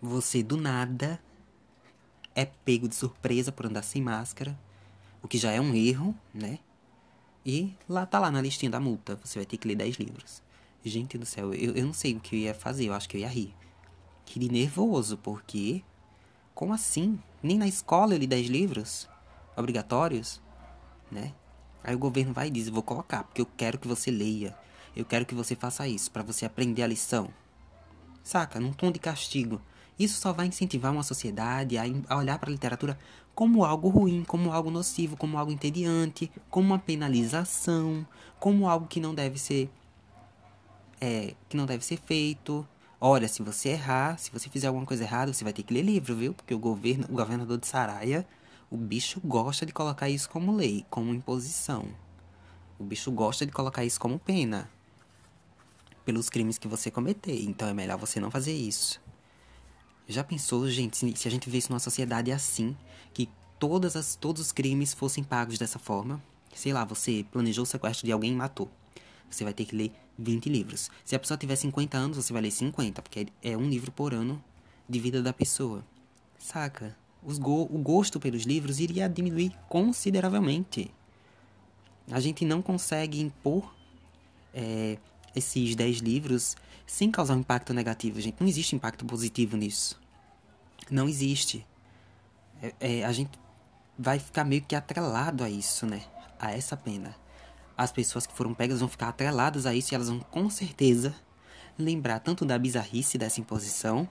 você 0.03 0.43
do 0.43 0.57
nada 0.57 1.21
é 2.35 2.45
pego 2.45 2.89
de 2.89 2.97
surpresa 2.97 3.53
por 3.53 3.67
andar 3.67 3.83
sem 3.83 4.03
máscara, 4.03 4.59
o 5.23 5.29
que 5.29 5.39
já 5.39 5.53
é 5.53 5.61
um 5.61 5.73
erro, 5.73 6.15
né? 6.35 6.59
E 7.47 7.75
lá 7.89 8.05
tá 8.05 8.19
lá 8.19 8.31
na 8.31 8.43
listinha 8.43 8.71
da 8.71 8.81
multa, 8.81 9.19
você 9.23 9.39
vai 9.39 9.47
ter 9.47 9.57
que 9.57 9.69
ler 9.69 9.77
10 9.77 9.97
livros. 9.97 10.43
Gente 10.85 11.19
do 11.19 11.27
céu, 11.27 11.53
eu, 11.53 11.75
eu 11.77 11.85
não 11.85 11.93
sei 11.93 12.15
o 12.15 12.21
que 12.21 12.37
eu 12.37 12.41
ia 12.41 12.55
fazer, 12.55 12.87
eu 12.87 12.95
acho 12.95 13.09
que 13.09 13.17
eu 13.17 13.21
ia 13.21 13.29
rir. 13.29 13.55
Ri 14.27 14.49
nervoso, 14.49 15.17
porque. 15.19 15.83
Como 16.55 16.73
assim? 16.73 17.19
Nem 17.43 17.59
na 17.59 17.67
escola 17.67 18.15
eu 18.15 18.19
li 18.19 18.27
10 18.27 18.49
livros 18.49 19.09
obrigatórios, 19.57 20.41
né? 21.11 21.33
Aí 21.83 21.95
o 21.95 21.99
governo 21.99 22.33
vai 22.33 22.49
e 22.49 22.51
diz: 22.51 22.69
vou 22.69 22.83
colocar, 22.83 23.25
porque 23.25 23.41
eu 23.41 23.47
quero 23.57 23.79
que 23.79 23.89
você 23.89 24.11
leia. 24.11 24.57
Eu 24.95 25.05
quero 25.05 25.25
que 25.25 25.35
você 25.35 25.55
faça 25.55 25.87
isso, 25.87 26.11
para 26.11 26.23
você 26.23 26.45
aprender 26.45 26.83
a 26.83 26.87
lição. 26.87 27.29
Saca? 28.23 28.59
Num 28.59 28.73
tom 28.73 28.91
de 28.91 28.99
castigo. 28.99 29.61
Isso 29.99 30.21
só 30.21 30.33
vai 30.33 30.47
incentivar 30.47 30.93
uma 30.93 31.03
sociedade 31.03 31.77
a, 31.79 31.85
a 32.09 32.17
olhar 32.17 32.39
para 32.39 32.51
a 32.51 32.53
literatura 32.53 32.99
como 33.35 33.65
algo 33.65 33.89
ruim, 33.89 34.25
como 34.25 34.53
algo 34.53 34.71
nocivo, 34.71 35.17
como 35.17 35.39
algo 35.39 35.53
entediante, 35.53 36.31
como 36.49 36.67
uma 36.69 36.79
penalização, 36.79 38.07
como 38.39 38.69
algo 38.69 38.87
que 38.87 39.01
não 39.01 39.15
deve 39.15 39.39
ser 39.39 39.71
é, 41.01 41.35
que 41.49 41.57
não 41.57 41.67
deve 41.67 41.85
ser 41.85 41.99
feito. 41.99 42.67
Olha, 43.01 43.27
se 43.29 43.43
você 43.43 43.71
errar, 43.71 44.19
se 44.19 44.31
você 44.31 44.49
fizer 44.51 44.67
alguma 44.67 44.85
coisa 44.85 45.05
errada, 45.05 45.33
você 45.33 45.43
vai 45.43 45.53
ter 45.53 45.63
que 45.63 45.73
ler 45.73 45.83
livro, 45.83 46.15
viu? 46.15 46.35
Porque 46.35 46.55
o 46.55 46.59
governo, 46.59 47.07
o 47.09 47.15
governador 47.15 47.59
de 47.59 47.67
Saraia, 47.67 48.27
o 48.71 48.77
bicho 48.77 49.21
gosta 49.25 49.65
de 49.65 49.73
colocar 49.73 50.09
isso 50.09 50.29
como 50.29 50.55
lei, 50.55 50.85
como 50.91 51.15
imposição. 51.15 51.87
O 52.79 52.85
bicho 52.85 53.11
gosta 53.11 53.47
de 53.47 53.53
colocar 53.53 53.85
isso 53.85 53.99
como 53.99 54.19
pena 54.19 54.71
pelos 56.05 56.29
crimes 56.29 56.59
que 56.59 56.69
você 56.69 56.91
cometer. 56.91 57.43
Então 57.45 57.69
é 57.69 57.75
melhor 57.75 57.99
você 57.99 58.21
não 58.21 58.31
fazer 58.31 58.53
isso. 58.53 59.01
Já 60.07 60.25
pensou, 60.25 60.69
gente, 60.69 60.97
se 60.97 61.29
a 61.29 61.31
gente 61.31 61.49
vivesse 61.49 61.71
numa 61.71 61.79
sociedade 61.79 62.33
assim, 62.33 62.77
que 63.15 63.29
todas 63.59 63.95
as, 63.97 64.17
todos 64.17 64.43
os 64.43 64.53
crimes 64.53 64.93
fossem 64.93 65.23
pagos 65.23 65.57
dessa 65.57 65.79
forma? 65.79 66.21
Sei 66.55 66.73
lá, 66.73 66.85
você 66.85 67.25
planejou 67.31 67.63
o 67.63 67.67
sequestro 67.67 68.07
de 68.07 68.13
alguém 68.13 68.33
e 68.33 68.35
matou. 68.35 68.69
Você 69.31 69.45
vai 69.45 69.55
ter 69.55 69.65
que 69.65 69.77
ler 69.77 69.93
20 70.21 70.49
livros. 70.49 70.91
Se 71.05 71.17
a 71.17 71.19
pessoa 71.19 71.39
tiver 71.39 71.57
50 71.57 71.97
anos, 71.97 72.17
você 72.17 72.33
vai 72.33 72.43
ler 72.43 72.51
50, 72.51 73.03
porque 73.03 73.29
é 73.43 73.57
um 73.57 73.69
livro 73.69 73.91
por 73.91 74.13
ano 74.13 74.43
de 74.89 75.01
vida 75.01 75.23
da 75.23 75.33
pessoa. 75.33 75.85
Saca? 76.39 76.97
Go 77.23 77.63
o 77.71 77.79
gosto 77.79 78.19
pelos 78.19 78.43
livros 78.43 78.81
iria 78.81 79.09
diminuir 79.09 79.55
consideravelmente. 79.69 80.91
A 82.11 82.19
gente 82.19 82.45
não 82.45 82.63
consegue 82.63 83.21
impor 83.21 83.75
é, 84.55 84.99
esses 85.35 85.77
10 85.77 85.99
livros 85.99 86.57
sem 86.87 87.11
causar 87.11 87.35
um 87.35 87.41
impacto 87.41 87.73
negativo, 87.73 88.21
gente. 88.21 88.37
Não 88.41 88.49
existe 88.49 88.75
impacto 88.75 89.05
positivo 89.05 89.57
nisso. 89.57 90.01
Não 90.91 91.09
existe. 91.09 91.65
É, 92.61 92.75
é, 92.81 93.05
a 93.05 93.13
gente 93.13 93.39
vai 93.97 94.19
ficar 94.19 94.45
meio 94.45 94.63
que 94.63 94.75
atrelado 94.75 95.45
a 95.45 95.51
isso, 95.51 95.87
né? 95.87 96.03
A 96.39 96.53
essa 96.53 96.77
pena. 96.77 97.15
As 97.81 97.91
pessoas 97.91 98.27
que 98.27 98.35
foram 98.35 98.53
pegas 98.53 98.81
vão 98.81 98.91
ficar 98.91 99.09
atreladas 99.09 99.65
a 99.65 99.75
isso 99.75 99.95
e 99.95 99.95
elas 99.95 100.11
vão 100.11 100.21
com 100.21 100.51
certeza 100.51 101.15
lembrar 101.79 102.19
tanto 102.19 102.45
da 102.45 102.59
bizarrice 102.59 103.17
dessa 103.17 103.41
imposição, 103.41 104.07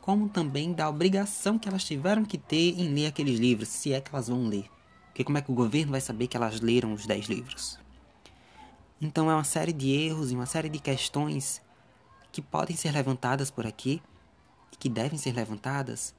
como 0.00 0.28
também 0.28 0.72
da 0.72 0.88
obrigação 0.88 1.58
que 1.58 1.68
elas 1.68 1.82
tiveram 1.82 2.24
que 2.24 2.38
ter 2.38 2.78
em 2.78 2.94
ler 2.94 3.06
aqueles 3.06 3.40
livros, 3.40 3.68
se 3.68 3.92
é 3.92 4.00
que 4.00 4.14
elas 4.14 4.28
vão 4.28 4.46
ler. 4.46 4.70
Porque 5.06 5.24
como 5.24 5.36
é 5.36 5.42
que 5.42 5.50
o 5.50 5.54
governo 5.56 5.90
vai 5.90 6.00
saber 6.00 6.28
que 6.28 6.36
elas 6.36 6.60
leram 6.60 6.92
os 6.92 7.04
10 7.04 7.26
livros? 7.26 7.80
Então 9.00 9.28
é 9.28 9.34
uma 9.34 9.42
série 9.42 9.72
de 9.72 9.90
erros 9.90 10.30
e 10.30 10.36
uma 10.36 10.46
série 10.46 10.68
de 10.68 10.78
questões 10.78 11.60
que 12.30 12.40
podem 12.40 12.76
ser 12.76 12.92
levantadas 12.92 13.50
por 13.50 13.66
aqui 13.66 14.00
e 14.72 14.76
que 14.76 14.88
devem 14.88 15.18
ser 15.18 15.32
levantadas 15.32 16.14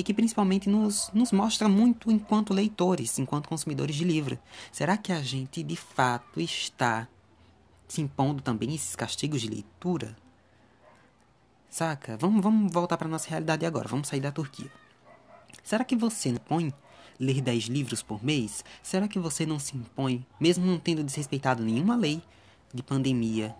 e 0.00 0.02
que 0.02 0.14
principalmente 0.14 0.66
nos, 0.66 1.10
nos 1.12 1.30
mostra 1.30 1.68
muito 1.68 2.10
enquanto 2.10 2.54
leitores, 2.54 3.18
enquanto 3.18 3.50
consumidores 3.50 3.94
de 3.94 4.02
livro. 4.02 4.38
Será 4.72 4.96
que 4.96 5.12
a 5.12 5.20
gente 5.20 5.62
de 5.62 5.76
fato 5.76 6.40
está 6.40 7.06
se 7.86 8.00
impondo 8.00 8.40
também 8.40 8.74
esses 8.74 8.96
castigos 8.96 9.42
de 9.42 9.48
leitura? 9.48 10.16
Saca? 11.68 12.16
Vamos, 12.16 12.42
vamos 12.42 12.72
voltar 12.72 12.96
para 12.96 13.08
nossa 13.08 13.28
realidade 13.28 13.66
agora. 13.66 13.88
Vamos 13.88 14.08
sair 14.08 14.20
da 14.20 14.32
Turquia. 14.32 14.72
Será 15.62 15.84
que 15.84 15.94
você 15.94 16.30
impõe 16.30 16.72
ler 17.18 17.42
10 17.42 17.64
livros 17.64 18.02
por 18.02 18.24
mês? 18.24 18.64
Será 18.82 19.06
que 19.06 19.18
você 19.18 19.44
não 19.44 19.58
se 19.58 19.76
impõe, 19.76 20.26
mesmo 20.40 20.64
não 20.64 20.78
tendo 20.78 21.04
desrespeitado 21.04 21.62
nenhuma 21.62 21.94
lei 21.94 22.22
de 22.72 22.82
pandemia, 22.82 23.54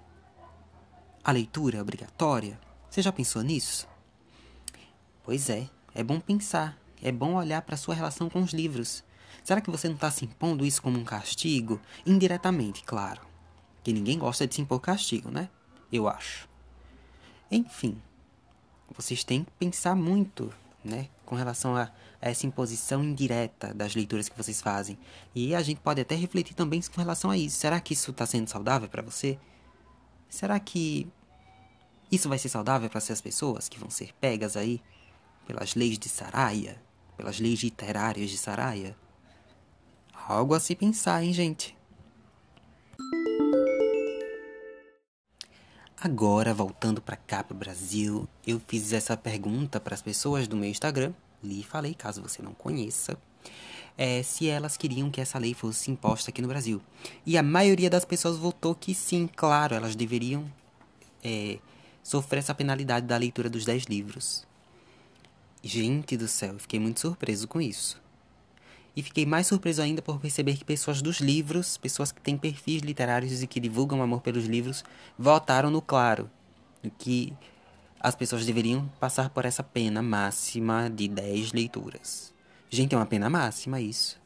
a 1.23 1.33
leitura 1.33 1.83
obrigatória? 1.83 2.59
Você 2.89 3.03
já 3.03 3.13
pensou 3.13 3.43
nisso? 3.43 3.87
Pois 5.23 5.51
é, 5.51 5.69
é 5.95 6.03
bom 6.03 6.21
pensar, 6.21 6.79
é 7.03 7.11
bom 7.11 7.35
olhar 7.35 7.63
para 7.63 7.77
sua 7.77 7.95
relação 7.95 8.29
com 8.29 8.43
os 8.43 8.53
livros. 8.53 9.03
Será 9.43 9.61
que 9.61 9.71
você 9.71 9.89
não 9.89 9.95
está 9.95 10.11
se 10.11 10.25
impondo 10.25 10.65
isso 10.65 10.83
como 10.83 10.99
um 10.99 11.05
castigo? 11.05 11.81
Indiretamente, 12.05 12.85
claro. 12.85 13.21
Que 13.83 13.93
ninguém 13.93 14.19
gosta 14.19 14.47
de 14.47 14.55
se 14.55 14.61
impor 14.61 14.81
castigo, 14.81 15.31
né? 15.31 15.49
Eu 15.91 16.09
acho. 16.09 16.49
Enfim, 17.51 18.01
vocês 18.95 19.25
têm 19.25 19.45
que 19.45 19.51
pensar 19.53 19.97
muito, 19.97 20.53
né? 20.85 21.09
Com 21.25 21.35
relação 21.35 21.77
a, 21.77 21.91
a 22.21 22.29
essa 22.29 22.47
imposição 22.47 23.03
indireta 23.03 23.73
das 23.73 23.95
leituras 23.95 24.29
que 24.29 24.37
vocês 24.37 24.61
fazem. 24.61 24.99
E 25.35 25.55
a 25.55 25.63
gente 25.63 25.81
pode 25.81 26.01
até 26.01 26.15
refletir 26.15 26.55
também 26.55 26.81
com 26.83 27.01
relação 27.01 27.31
a 27.31 27.37
isso. 27.37 27.57
Será 27.57 27.81
que 27.81 27.95
isso 27.95 28.11
está 28.11 28.27
sendo 28.27 28.49
saudável 28.49 28.89
para 28.89 29.03
você? 29.03 29.39
Será 30.29 30.61
que 30.61 31.09
isso 32.13 32.29
vai 32.29 32.39
ser 32.39 32.49
saudável 32.49 32.89
para 32.91 32.99
essas 32.99 33.21
pessoas 33.21 33.69
que 33.69 33.79
vão 33.79 33.89
ser 33.89 34.13
pegas 34.21 34.57
aí 34.57 34.83
pelas 35.51 35.75
leis 35.75 35.99
de 35.99 36.09
Saraia, 36.09 36.81
pelas 37.17 37.41
leis 37.41 37.61
literárias 37.61 38.31
de 38.31 38.39
Saraia? 38.39 38.97
Algo 40.29 40.55
a 40.55 40.61
se 40.61 40.77
pensar, 40.77 41.25
hein, 41.25 41.33
gente? 41.33 41.77
Agora, 46.01 46.55
voltando 46.55 47.03
para 47.03 47.17
cá, 47.17 47.43
para 47.43 47.53
o 47.53 47.59
Brasil, 47.59 48.29
eu 48.47 48.63
fiz 48.65 48.93
essa 48.93 49.17
pergunta 49.17 49.81
para 49.81 49.93
as 49.93 50.01
pessoas 50.01 50.47
do 50.47 50.57
meu 50.57 50.71
Instagram, 50.71 51.13
li 51.43 51.61
e 51.61 51.65
falei, 51.65 51.95
caso 51.95 52.23
você 52.23 52.41
não 52.41 52.55
conheça, 52.55 53.19
é, 53.99 54.23
se 54.23 54.49
elas 54.49 54.77
queriam 54.77 55.11
que 55.11 55.21
essa 55.21 55.37
lei 55.37 55.53
fosse 55.53 55.91
imposta 55.91 56.31
aqui 56.31 56.41
no 56.41 56.47
Brasil. 56.47 56.81
E 57.27 57.37
a 57.37 57.43
maioria 57.43 57.91
das 57.91 58.05
pessoas 58.05 58.37
votou 58.37 58.73
que 58.73 58.95
sim, 58.95 59.29
claro, 59.35 59.75
elas 59.75 59.97
deveriam 59.97 60.49
é, 61.25 61.59
sofrer 62.05 62.39
essa 62.39 62.55
penalidade 62.55 63.05
da 63.05 63.17
leitura 63.17 63.51
dos 63.51 63.65
10 63.65 63.87
livros. 63.87 64.49
Gente 65.63 66.17
do 66.17 66.27
céu, 66.27 66.59
fiquei 66.59 66.81
muito 66.81 67.01
surpreso 67.01 67.47
com 67.47 67.61
isso. 67.61 68.01
E 68.97 69.03
fiquei 69.03 69.25
mais 69.25 69.47
surpreso 69.47 69.83
ainda 69.83 70.03
por 70.03 70.19
perceber 70.19 70.57
que 70.57 70.65
pessoas 70.65 71.01
dos 71.01 71.21
livros, 71.21 71.77
pessoas 71.77 72.11
que 72.11 72.21
têm 72.21 72.37
perfis 72.37 72.83
literários 72.83 73.43
e 73.43 73.47
que 73.47 73.61
divulgam 73.61 74.03
amor 74.03 74.21
pelos 74.21 74.47
livros, 74.47 74.85
votaram 75.19 75.71
no 75.71 75.83
claro, 75.83 76.31
que 76.99 77.33
as 78.01 78.15
pessoas 78.15 78.47
deveriam 78.47 78.89
passar 78.99 79.29
por 79.31 79.45
essa 79.45 79.63
pena 79.63 80.03
máxima 80.03 80.89
de 80.89 81.07
10 81.07 81.53
leituras. 81.53 82.33
Gente, 82.71 82.95
é 82.95 82.99
uma 82.99 83.07
pena 83.07 83.29
máxima 83.29 83.81
isso. 83.81 84.19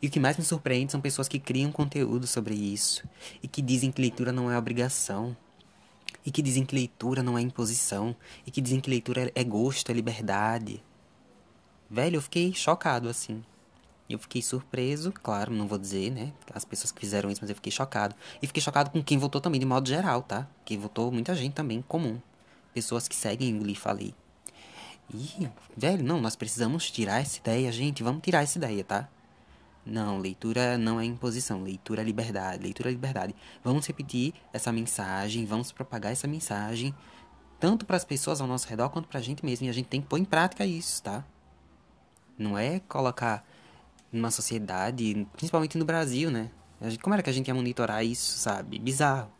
E 0.00 0.06
o 0.06 0.10
que 0.10 0.18
mais 0.18 0.38
me 0.38 0.44
surpreende 0.44 0.92
são 0.92 1.00
pessoas 1.00 1.28
que 1.28 1.38
criam 1.38 1.70
conteúdo 1.70 2.26
sobre 2.26 2.54
isso 2.54 3.06
e 3.42 3.48
que 3.48 3.60
dizem 3.60 3.92
que 3.92 4.00
leitura 4.00 4.32
não 4.32 4.50
é 4.50 4.56
obrigação. 4.56 5.36
E 6.24 6.30
que 6.30 6.42
dizem 6.42 6.64
que 6.64 6.74
leitura 6.74 7.22
não 7.22 7.38
é 7.38 7.40
imposição. 7.40 8.14
E 8.46 8.50
que 8.50 8.60
dizem 8.60 8.80
que 8.80 8.90
leitura 8.90 9.30
é 9.34 9.44
gosto, 9.44 9.90
é 9.90 9.94
liberdade. 9.94 10.82
Velho, 11.90 12.16
eu 12.16 12.22
fiquei 12.22 12.52
chocado 12.52 13.08
assim. 13.08 13.42
Eu 14.08 14.18
fiquei 14.18 14.42
surpreso, 14.42 15.12
claro, 15.12 15.52
não 15.52 15.68
vou 15.68 15.78
dizer, 15.78 16.10
né? 16.10 16.32
As 16.52 16.64
pessoas 16.64 16.90
que 16.90 17.00
fizeram 17.00 17.30
isso, 17.30 17.40
mas 17.40 17.48
eu 17.48 17.54
fiquei 17.54 17.70
chocado. 17.70 18.14
E 18.42 18.46
fiquei 18.46 18.60
chocado 18.60 18.90
com 18.90 19.02
quem 19.02 19.16
votou 19.18 19.40
também, 19.40 19.60
de 19.60 19.66
modo 19.66 19.88
geral, 19.88 20.22
tá? 20.22 20.48
Que 20.64 20.76
votou 20.76 21.12
muita 21.12 21.34
gente 21.34 21.52
também, 21.52 21.80
comum. 21.82 22.20
Pessoas 22.74 23.06
que 23.06 23.14
seguem 23.14 23.58
o 23.58 23.62
Li 23.62 23.76
Falei. 23.76 24.12
E, 25.14 25.48
velho, 25.76 26.02
não, 26.02 26.20
nós 26.20 26.34
precisamos 26.34 26.90
tirar 26.90 27.20
essa 27.20 27.38
ideia, 27.38 27.70
gente. 27.70 28.02
Vamos 28.02 28.22
tirar 28.22 28.42
essa 28.42 28.58
ideia, 28.58 28.82
tá? 28.82 29.08
Não, 29.84 30.18
leitura 30.18 30.76
não 30.76 31.00
é 31.00 31.04
imposição, 31.04 31.62
leitura 31.62 32.02
é 32.02 32.04
liberdade, 32.04 32.62
leitura 32.62 32.90
é 32.90 32.92
liberdade. 32.92 33.34
Vamos 33.64 33.86
repetir 33.86 34.34
essa 34.52 34.70
mensagem, 34.70 35.46
vamos 35.46 35.72
propagar 35.72 36.12
essa 36.12 36.28
mensagem, 36.28 36.94
tanto 37.58 37.86
para 37.86 37.96
as 37.96 38.04
pessoas 38.04 38.40
ao 38.40 38.46
nosso 38.46 38.68
redor 38.68 38.90
quanto 38.90 39.08
para 39.08 39.18
a 39.18 39.22
gente 39.22 39.44
mesmo. 39.44 39.66
E 39.66 39.70
a 39.70 39.72
gente 39.72 39.88
tem 39.88 40.00
que 40.00 40.06
pôr 40.06 40.18
em 40.18 40.24
prática 40.24 40.66
isso, 40.66 41.02
tá? 41.02 41.24
Não 42.38 42.58
é 42.58 42.80
colocar 42.80 43.44
numa 44.12 44.30
sociedade, 44.30 45.26
principalmente 45.32 45.78
no 45.78 45.84
Brasil, 45.84 46.30
né? 46.30 46.50
Gente, 46.82 46.98
como 46.98 47.14
era 47.14 47.22
que 47.22 47.30
a 47.30 47.32
gente 47.32 47.48
ia 47.48 47.54
monitorar 47.54 48.04
isso, 48.04 48.38
sabe? 48.38 48.78
Bizarro. 48.78 49.30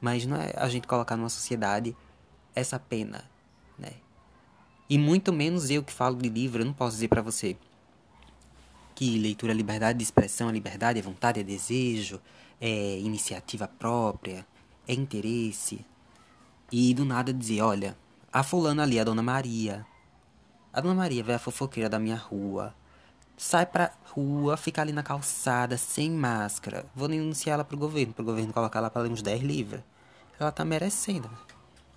Mas 0.00 0.24
não 0.24 0.36
é 0.36 0.52
a 0.56 0.68
gente 0.68 0.86
colocar 0.86 1.16
numa 1.16 1.28
sociedade 1.28 1.94
essa 2.54 2.78
pena, 2.78 3.24
né? 3.78 3.92
E 4.88 4.98
muito 4.98 5.32
menos 5.32 5.70
eu 5.70 5.82
que 5.84 5.92
falo 5.92 6.16
de 6.16 6.28
livro, 6.28 6.62
eu 6.62 6.66
não 6.66 6.72
posso 6.72 6.96
dizer 6.96 7.08
para 7.08 7.22
você 7.22 7.56
leitura 9.18 9.52
é 9.52 9.54
liberdade 9.54 9.98
de 9.98 10.04
expressão, 10.04 10.48
é 10.48 10.52
liberdade, 10.52 10.98
é 10.98 11.02
vontade, 11.02 11.40
é 11.40 11.42
desejo, 11.42 12.20
é 12.60 12.98
iniciativa 12.98 13.68
própria, 13.68 14.46
é 14.86 14.94
interesse. 14.94 15.84
E 16.70 16.94
do 16.94 17.04
nada 17.04 17.32
dizer, 17.32 17.62
olha, 17.62 17.96
a 18.32 18.42
fulana 18.42 18.82
ali, 18.82 18.98
a 18.98 19.04
Dona 19.04 19.22
Maria. 19.22 19.86
A 20.72 20.80
Dona 20.80 20.94
Maria 20.94 21.24
vai 21.24 21.34
a 21.34 21.38
fofoqueira 21.38 21.88
da 21.88 21.98
minha 21.98 22.16
rua 22.16 22.74
sai 23.40 23.64
pra 23.64 23.90
rua, 24.12 24.54
fica 24.58 24.82
ali 24.82 24.92
na 24.92 25.02
calçada, 25.02 25.78
sem 25.78 26.10
máscara. 26.10 26.84
Vou 26.94 27.08
denunciar 27.08 27.54
ela 27.54 27.64
pro 27.64 27.76
governo, 27.76 28.12
pro 28.12 28.22
governo 28.22 28.52
colocar 28.52 28.80
ela 28.80 28.90
pra 28.90 29.00
ler 29.00 29.10
uns 29.10 29.22
10 29.22 29.42
livros. 29.42 29.80
Ela 30.38 30.52
tá 30.52 30.62
merecendo. 30.62 31.30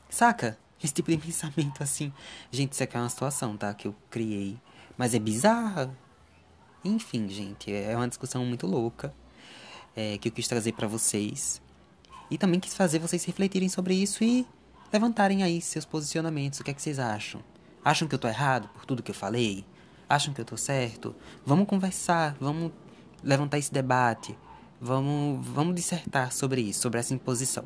Saca? 0.10 0.57
Esse 0.81 0.93
tipo 0.93 1.12
de 1.12 1.17
pensamento 1.19 1.83
assim. 1.83 2.13
Gente, 2.50 2.72
isso 2.72 2.83
aqui 2.83 2.95
é 2.95 3.00
uma 3.01 3.10
situação, 3.10 3.57
tá? 3.57 3.74
Que 3.74 3.89
eu 3.89 3.95
criei. 4.10 4.57
Mas 4.98 5.13
é 5.13 5.19
bizarra. 5.19 5.93
Enfim, 6.83 7.27
gente, 7.29 7.73
é 7.73 7.95
uma 7.95 8.07
discussão 8.07 8.45
muito 8.45 8.67
louca. 8.67 9.13
É, 9.95 10.17
que 10.17 10.29
eu 10.29 10.31
quis 10.31 10.47
trazer 10.47 10.73
para 10.73 10.87
vocês. 10.87 11.61
E 12.29 12.37
também 12.37 12.59
quis 12.59 12.75
fazer 12.75 12.99
vocês 12.99 13.23
refletirem 13.25 13.69
sobre 13.69 13.93
isso 13.93 14.23
e 14.23 14.45
levantarem 14.91 15.43
aí 15.43 15.61
seus 15.61 15.85
posicionamentos. 15.85 16.59
O 16.59 16.63
que 16.63 16.71
é 16.71 16.73
que 16.73 16.81
vocês 16.81 16.97
acham? 16.97 17.41
Acham 17.85 18.07
que 18.07 18.15
eu 18.15 18.19
tô 18.19 18.27
errado 18.27 18.69
por 18.69 18.85
tudo 18.85 19.03
que 19.03 19.11
eu 19.11 19.15
falei? 19.15 19.63
acham 20.13 20.33
que 20.33 20.41
eu 20.41 20.45
tô 20.45 20.57
certo? 20.57 21.15
Vamos 21.45 21.67
conversar, 21.67 22.35
vamos 22.39 22.71
levantar 23.23 23.57
esse 23.57 23.71
debate, 23.71 24.37
vamos, 24.79 25.45
vamos 25.45 25.75
dissertar 25.75 26.31
sobre 26.31 26.61
isso, 26.61 26.81
sobre 26.81 26.99
essa 26.99 27.13
imposição. 27.13 27.65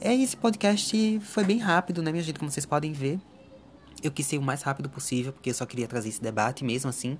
É, 0.00 0.14
esse 0.14 0.36
podcast 0.36 1.20
foi 1.20 1.44
bem 1.44 1.58
rápido, 1.58 2.02
né, 2.02 2.10
minha 2.10 2.22
gente? 2.22 2.38
Como 2.38 2.50
vocês 2.50 2.66
podem 2.66 2.92
ver. 2.92 3.18
Eu 4.02 4.10
quis 4.10 4.26
ser 4.26 4.38
o 4.38 4.42
mais 4.42 4.62
rápido 4.62 4.88
possível, 4.88 5.32
porque 5.32 5.50
eu 5.50 5.54
só 5.54 5.66
queria 5.66 5.86
trazer 5.86 6.08
esse 6.08 6.22
debate 6.22 6.64
mesmo 6.64 6.88
assim. 6.88 7.18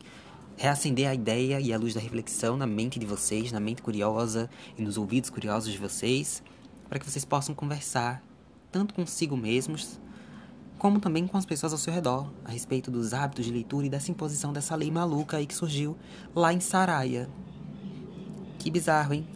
Reacender 0.60 1.08
a 1.08 1.14
ideia 1.14 1.58
e 1.58 1.72
a 1.72 1.78
luz 1.78 1.94
da 1.94 2.00
reflexão 2.02 2.54
na 2.54 2.66
mente 2.66 2.98
de 2.98 3.06
vocês, 3.06 3.50
na 3.50 3.58
mente 3.58 3.80
curiosa 3.80 4.50
e 4.76 4.82
nos 4.82 4.98
ouvidos 4.98 5.30
curiosos 5.30 5.72
de 5.72 5.78
vocês, 5.78 6.42
para 6.86 6.98
que 6.98 7.10
vocês 7.10 7.24
possam 7.24 7.54
conversar 7.54 8.22
tanto 8.70 8.92
consigo 8.92 9.38
mesmos 9.38 9.98
como 10.78 11.00
também 11.00 11.26
com 11.26 11.38
as 11.38 11.46
pessoas 11.46 11.72
ao 11.72 11.78
seu 11.78 11.94
redor, 11.94 12.30
a 12.44 12.50
respeito 12.50 12.90
dos 12.90 13.14
hábitos 13.14 13.46
de 13.46 13.50
leitura 13.50 13.86
e 13.86 13.88
dessa 13.88 14.10
imposição 14.10 14.52
dessa 14.52 14.76
lei 14.76 14.90
maluca 14.90 15.38
aí 15.38 15.46
que 15.46 15.54
surgiu 15.54 15.96
lá 16.36 16.52
em 16.52 16.60
Saraia. 16.60 17.26
Que 18.58 18.70
bizarro, 18.70 19.14
hein? 19.14 19.26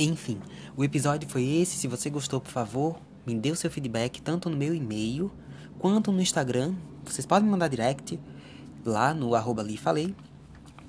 Enfim, 0.00 0.40
o 0.76 0.82
episódio 0.82 1.28
foi 1.28 1.44
esse. 1.44 1.76
Se 1.76 1.86
você 1.86 2.10
gostou, 2.10 2.40
por 2.40 2.50
favor, 2.50 2.98
me 3.24 3.38
dê 3.38 3.52
o 3.52 3.56
seu 3.56 3.70
feedback 3.70 4.20
tanto 4.20 4.50
no 4.50 4.56
meu 4.56 4.74
e-mail 4.74 5.30
quanto 5.78 6.10
no 6.10 6.20
Instagram. 6.20 6.74
Vocês 7.04 7.24
podem 7.24 7.44
me 7.44 7.52
mandar 7.52 7.68
direct 7.68 8.18
lá 8.84 9.14
no 9.14 9.36
arroba 9.36 9.64
Falei, 9.78 10.12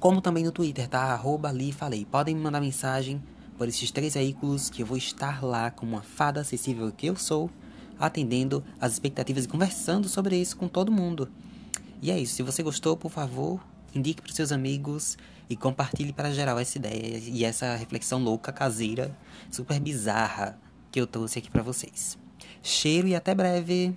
como 0.02 0.20
também 0.20 0.44
no 0.44 0.52
Twitter, 0.52 0.90
tá? 0.90 1.14
Arroba 1.14 1.54
Falei. 1.78 2.06
Podem 2.06 2.36
me 2.36 2.42
mandar 2.42 2.60
mensagem 2.60 3.22
por 3.56 3.68
esses 3.68 3.92
três 3.92 4.16
veículos 4.16 4.68
que 4.68 4.82
eu 4.82 4.86
vou 4.86 4.98
estar 4.98 5.44
lá 5.44 5.70
como 5.70 5.92
uma 5.92 6.02
fada 6.02 6.42
acessível 6.42 6.92
que 6.92 7.06
eu 7.06 7.16
sou, 7.16 7.52
atendendo 8.00 8.64
as 8.80 8.94
expectativas 8.94 9.46
e 9.46 9.48
conversando 9.48 10.10
sobre 10.10 10.36
isso 10.36 10.58
com 10.58 10.68
todo 10.68 10.92
mundo. 10.92 11.30
E 12.02 12.10
é 12.10 12.20
isso. 12.20 12.34
Se 12.34 12.42
você 12.42 12.64
gostou, 12.64 12.98
por 12.98 13.12
favor, 13.12 13.64
indique 13.94 14.24
para 14.24 14.34
seus 14.34 14.52
amigos 14.52 15.20
e 15.48 15.56
compartilhe 15.56 16.12
para 16.12 16.34
geral 16.34 16.58
essa 16.58 16.80
ideia 16.80 17.20
e 17.20 17.46
essa 17.46 17.76
reflexão 17.76 18.24
louca, 18.24 18.52
caseira, 18.52 19.16
super 19.52 19.80
bizarra 19.80 20.58
que 20.92 21.00
eu 21.00 21.06
trouxe 21.06 21.38
aqui 21.38 21.52
para 21.52 21.62
vocês. 21.62 22.18
Cheiro 22.64 23.08
e 23.08 23.14
até 23.14 23.36
breve! 23.36 23.96